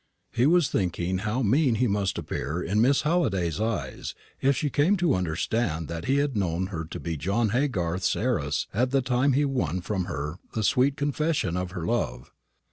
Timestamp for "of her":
11.55-11.85